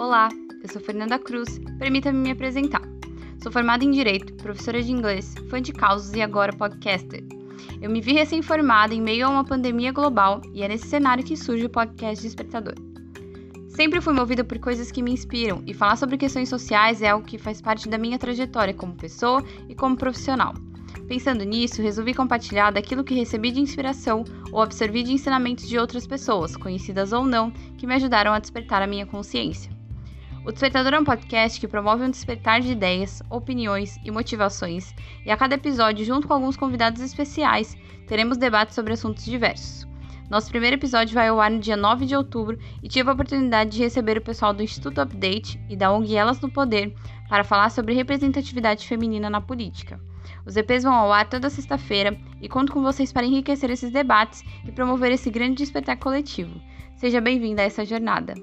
[0.00, 0.30] Olá,
[0.62, 2.80] eu sou Fernanda Cruz, permita-me me apresentar.
[3.42, 7.22] Sou formada em Direito, professora de inglês, fã de causos e agora podcaster.
[7.82, 11.36] Eu me vi recém-formada em meio a uma pandemia global e é nesse cenário que
[11.36, 12.76] surge o podcast Despertador.
[13.68, 17.26] Sempre fui movida por coisas que me inspiram e falar sobre questões sociais é algo
[17.26, 20.54] que faz parte da minha trajetória como pessoa e como profissional.
[21.08, 26.06] Pensando nisso, resolvi compartilhar daquilo que recebi de inspiração ou absorvi de ensinamentos de outras
[26.06, 29.78] pessoas, conhecidas ou não, que me ajudaram a despertar a minha consciência.
[30.42, 34.94] O Despertador é um podcast que promove um despertar de ideias, opiniões e motivações,
[35.24, 37.76] e a cada episódio, junto com alguns convidados especiais,
[38.06, 39.86] teremos debates sobre assuntos diversos.
[40.30, 43.72] Nosso primeiro episódio vai ao ar no dia 9 de outubro e tive a oportunidade
[43.72, 46.94] de receber o pessoal do Instituto Update e da ONG Elas no Poder
[47.28, 50.00] para falar sobre representatividade feminina na política.
[50.46, 54.42] Os EPs vão ao ar toda sexta-feira e conto com vocês para enriquecer esses debates
[54.64, 56.58] e promover esse grande despertar coletivo.
[56.96, 58.34] Seja bem-vinda a essa jornada.